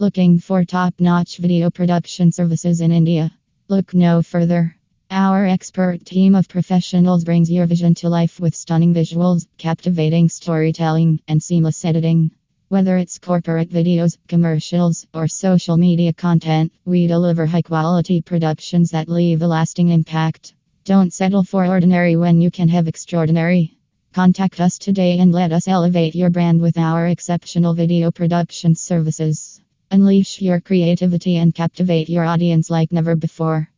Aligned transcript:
Looking 0.00 0.38
for 0.38 0.64
top 0.64 0.94
notch 1.00 1.38
video 1.38 1.70
production 1.70 2.30
services 2.30 2.80
in 2.80 2.92
India? 2.92 3.32
Look 3.66 3.94
no 3.94 4.22
further. 4.22 4.76
Our 5.10 5.44
expert 5.44 6.06
team 6.06 6.36
of 6.36 6.48
professionals 6.48 7.24
brings 7.24 7.50
your 7.50 7.66
vision 7.66 7.96
to 7.96 8.08
life 8.08 8.38
with 8.38 8.54
stunning 8.54 8.94
visuals, 8.94 9.48
captivating 9.56 10.28
storytelling, 10.28 11.18
and 11.26 11.42
seamless 11.42 11.84
editing. 11.84 12.30
Whether 12.68 12.96
it's 12.96 13.18
corporate 13.18 13.70
videos, 13.70 14.16
commercials, 14.28 15.04
or 15.12 15.26
social 15.26 15.76
media 15.76 16.12
content, 16.12 16.72
we 16.84 17.08
deliver 17.08 17.44
high 17.46 17.62
quality 17.62 18.20
productions 18.20 18.92
that 18.92 19.08
leave 19.08 19.42
a 19.42 19.48
lasting 19.48 19.88
impact. 19.88 20.54
Don't 20.84 21.12
settle 21.12 21.42
for 21.42 21.66
ordinary 21.66 22.14
when 22.14 22.40
you 22.40 22.52
can 22.52 22.68
have 22.68 22.86
extraordinary. 22.86 23.76
Contact 24.12 24.60
us 24.60 24.78
today 24.78 25.18
and 25.18 25.32
let 25.32 25.50
us 25.50 25.66
elevate 25.66 26.14
your 26.14 26.30
brand 26.30 26.60
with 26.60 26.78
our 26.78 27.08
exceptional 27.08 27.74
video 27.74 28.12
production 28.12 28.76
services. 28.76 29.60
Unleash 29.90 30.42
your 30.42 30.60
creativity 30.60 31.36
and 31.36 31.54
captivate 31.54 32.10
your 32.10 32.24
audience 32.24 32.68
like 32.68 32.92
never 32.92 33.16
before. 33.16 33.70